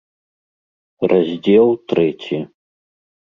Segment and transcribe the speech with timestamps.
[1.09, 2.39] РАЗДЗЕЛ ТРЭЦІ.